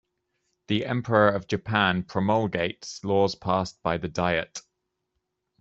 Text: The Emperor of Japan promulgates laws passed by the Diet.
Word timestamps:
The 0.65 0.87
Emperor 0.87 1.29
of 1.29 1.45
Japan 1.47 2.01
promulgates 2.01 3.03
laws 3.05 3.35
passed 3.35 3.83
by 3.83 3.97
the 3.97 4.07
Diet. 4.09 4.63